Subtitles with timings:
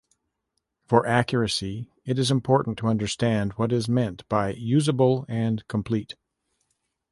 [0.87, 6.15] For accuracy, it is important to understand what is meant by usable and complete.